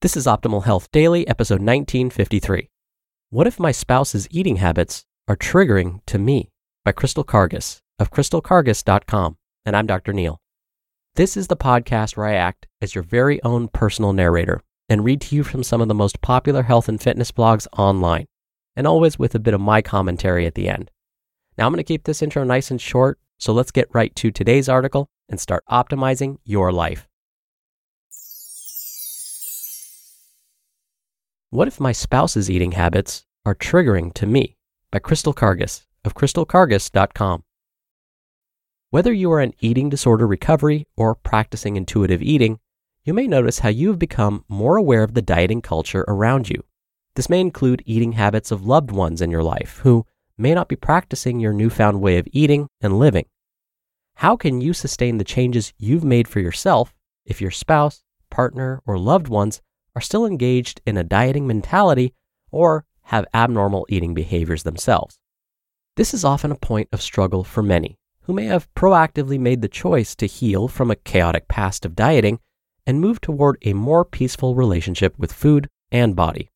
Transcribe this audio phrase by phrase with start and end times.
[0.00, 2.70] This is Optimal Health Daily, episode 1953.
[3.30, 6.52] What if my spouse's eating habits are triggering to me?
[6.84, 9.38] By Crystal Karges of crystalkarges.com.
[9.66, 10.12] And I'm Dr.
[10.12, 10.40] Neal.
[11.16, 15.20] This is the podcast where I act as your very own personal narrator and read
[15.22, 18.28] to you from some of the most popular health and fitness blogs online,
[18.76, 20.92] and always with a bit of my commentary at the end.
[21.56, 24.30] Now, I'm going to keep this intro nice and short, so let's get right to
[24.30, 27.07] today's article and start optimizing your life.
[31.50, 34.58] What if my spouse's eating habits are triggering to me?
[34.90, 37.42] By Crystal Karges of crystalkarges.com.
[38.90, 42.60] Whether you are in eating disorder recovery or practicing intuitive eating,
[43.02, 46.64] you may notice how you have become more aware of the dieting culture around you.
[47.14, 50.04] This may include eating habits of loved ones in your life who
[50.36, 53.24] may not be practicing your newfound way of eating and living.
[54.16, 58.98] How can you sustain the changes you've made for yourself if your spouse, partner, or
[58.98, 59.62] loved ones
[59.98, 62.14] are still engaged in a dieting mentality
[62.52, 65.18] or have abnormal eating behaviors themselves.
[65.96, 69.66] This is often a point of struggle for many who may have proactively made the
[69.66, 72.38] choice to heal from a chaotic past of dieting
[72.86, 76.52] and move toward a more peaceful relationship with food and body.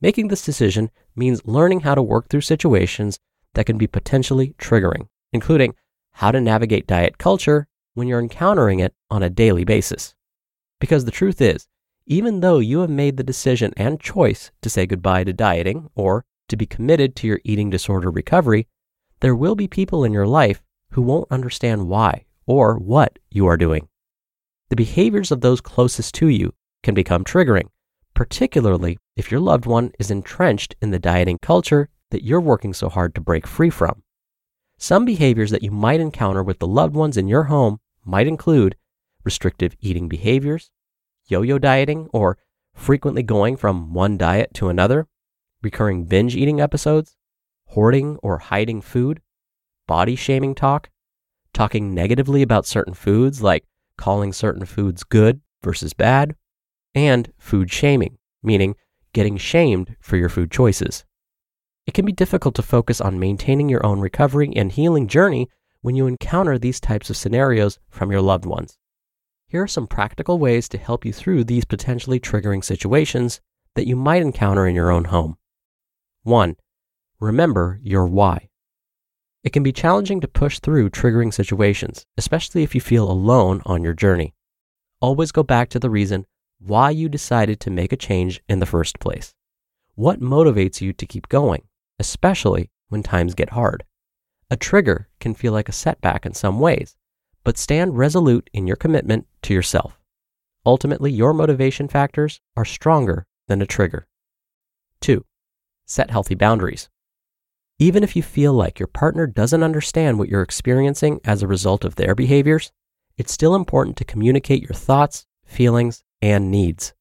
[0.00, 3.18] Making this decision means learning how to work through situations
[3.52, 5.74] that can be potentially triggering, including
[6.12, 10.14] how to navigate diet culture when you're encountering it on a daily basis.
[10.80, 11.68] Because the truth is,
[12.10, 16.24] even though you have made the decision and choice to say goodbye to dieting or
[16.48, 18.66] to be committed to your eating disorder recovery,
[19.20, 23.58] there will be people in your life who won't understand why or what you are
[23.58, 23.88] doing.
[24.70, 27.68] The behaviors of those closest to you can become triggering,
[28.14, 32.88] particularly if your loved one is entrenched in the dieting culture that you're working so
[32.88, 34.02] hard to break free from.
[34.78, 38.76] Some behaviors that you might encounter with the loved ones in your home might include
[39.24, 40.70] restrictive eating behaviors,
[41.28, 42.38] yo yo dieting or
[42.74, 45.06] frequently going from one diet to another,
[45.62, 47.16] recurring binge eating episodes,
[47.66, 49.20] hoarding or hiding food,
[49.86, 50.88] body shaming talk,
[51.52, 53.64] talking negatively about certain foods like
[53.96, 56.34] calling certain foods good versus bad,
[56.94, 58.74] and food shaming, meaning
[59.12, 61.04] getting shamed for your food choices.
[61.86, 65.48] It can be difficult to focus on maintaining your own recovery and healing journey
[65.80, 68.78] when you encounter these types of scenarios from your loved ones.
[69.50, 73.40] Here are some practical ways to help you through these potentially triggering situations
[73.76, 75.38] that you might encounter in your own home.
[76.24, 76.56] 1.
[77.18, 78.50] Remember your why.
[79.42, 83.82] It can be challenging to push through triggering situations, especially if you feel alone on
[83.82, 84.34] your journey.
[85.00, 86.26] Always go back to the reason
[86.58, 89.34] why you decided to make a change in the first place.
[89.94, 91.62] What motivates you to keep going,
[91.98, 93.84] especially when times get hard?
[94.50, 96.97] A trigger can feel like a setback in some ways,
[97.48, 99.98] but stand resolute in your commitment to yourself.
[100.66, 104.06] Ultimately, your motivation factors are stronger than a trigger.
[105.00, 105.24] 2.
[105.86, 106.90] Set healthy boundaries.
[107.78, 111.86] Even if you feel like your partner doesn't understand what you're experiencing as a result
[111.86, 112.70] of their behaviors,
[113.16, 116.92] it's still important to communicate your thoughts, feelings, and needs.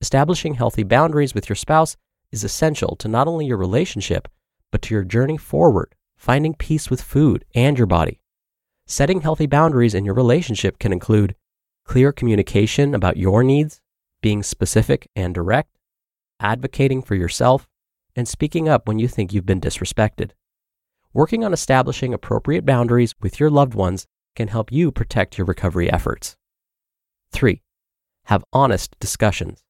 [0.00, 1.96] Establishing healthy boundaries with your spouse
[2.30, 4.28] is essential to not only your relationship,
[4.70, 8.19] but to your journey forward, finding peace with food and your body.
[8.90, 11.36] Setting healthy boundaries in your relationship can include
[11.84, 13.80] clear communication about your needs,
[14.20, 15.78] being specific and direct,
[16.40, 17.68] advocating for yourself,
[18.16, 20.32] and speaking up when you think you've been disrespected.
[21.12, 25.88] Working on establishing appropriate boundaries with your loved ones can help you protect your recovery
[25.88, 26.36] efforts.
[27.30, 27.62] 3.
[28.24, 29.62] Have honest discussions.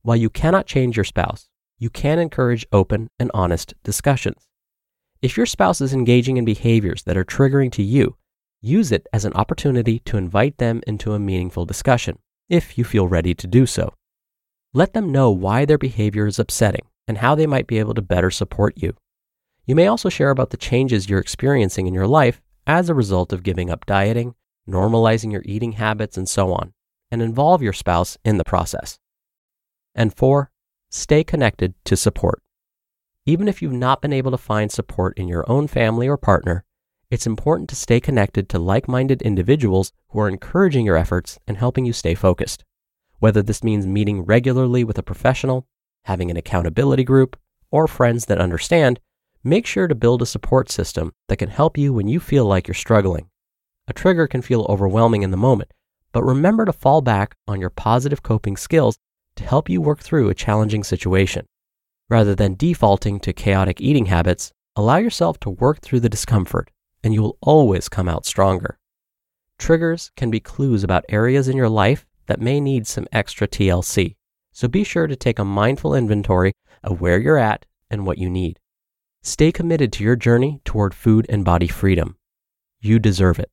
[0.00, 4.48] While you cannot change your spouse, you can encourage open and honest discussions.
[5.20, 8.16] If your spouse is engaging in behaviors that are triggering to you,
[8.60, 12.18] use it as an opportunity to invite them into a meaningful discussion,
[12.48, 13.94] if you feel ready to do so.
[14.72, 18.02] Let them know why their behavior is upsetting and how they might be able to
[18.02, 18.94] better support you.
[19.66, 23.32] You may also share about the changes you're experiencing in your life as a result
[23.32, 24.34] of giving up dieting,
[24.68, 26.72] normalizing your eating habits, and so on,
[27.10, 28.98] and involve your spouse in the process.
[29.94, 30.50] And four,
[30.90, 32.42] stay connected to support.
[33.26, 36.64] Even if you've not been able to find support in your own family or partner,
[37.10, 41.56] it's important to stay connected to like minded individuals who are encouraging your efforts and
[41.56, 42.64] helping you stay focused.
[43.18, 45.66] Whether this means meeting regularly with a professional,
[46.04, 47.36] having an accountability group,
[47.70, 49.00] or friends that understand,
[49.42, 52.68] make sure to build a support system that can help you when you feel like
[52.68, 53.28] you're struggling.
[53.88, 55.72] A trigger can feel overwhelming in the moment,
[56.12, 58.98] but remember to fall back on your positive coping skills
[59.34, 61.46] to help you work through a challenging situation.
[62.08, 66.70] Rather than defaulting to chaotic eating habits, allow yourself to work through the discomfort,
[67.02, 68.78] and you will always come out stronger.
[69.58, 74.16] Triggers can be clues about areas in your life that may need some extra TLC,
[74.52, 76.52] so be sure to take a mindful inventory
[76.82, 78.58] of where you're at and what you need.
[79.22, 82.16] Stay committed to your journey toward food and body freedom.
[82.80, 83.50] You deserve it.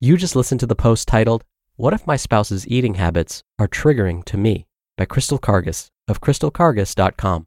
[0.00, 1.44] You just listened to the post titled,
[1.76, 4.66] What If My Spouse's Eating Habits Are Triggering to Me
[4.96, 7.46] by Crystal Karges of crystalkarges.com.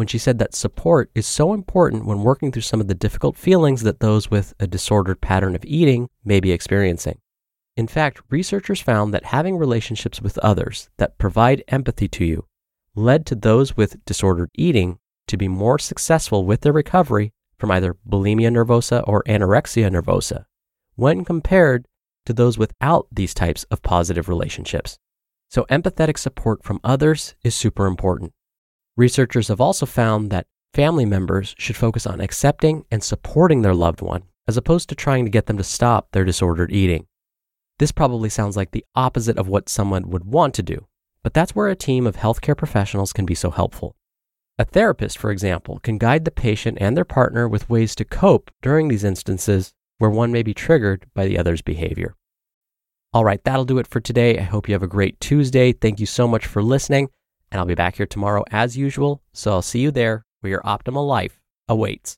[0.00, 3.36] when she said that support is so important when working through some of the difficult
[3.36, 7.18] feelings that those with a disordered pattern of eating may be experiencing.
[7.76, 12.46] In fact, researchers found that having relationships with others that provide empathy to you
[12.94, 17.94] led to those with disordered eating to be more successful with their recovery from either
[18.08, 20.46] bulimia nervosa or anorexia nervosa
[20.94, 21.84] when compared
[22.24, 24.96] to those without these types of positive relationships.
[25.50, 28.32] So, empathetic support from others is super important.
[28.96, 34.00] Researchers have also found that family members should focus on accepting and supporting their loved
[34.00, 37.06] one as opposed to trying to get them to stop their disordered eating.
[37.78, 40.86] This probably sounds like the opposite of what someone would want to do,
[41.22, 43.94] but that's where a team of healthcare professionals can be so helpful.
[44.58, 48.50] A therapist, for example, can guide the patient and their partner with ways to cope
[48.60, 52.16] during these instances where one may be triggered by the other's behavior.
[53.12, 54.38] All right, that'll do it for today.
[54.38, 55.72] I hope you have a great Tuesday.
[55.72, 57.08] Thank you so much for listening
[57.50, 59.22] and I'll be back here tomorrow as usual.
[59.32, 62.16] So I'll see you there where your optimal life awaits.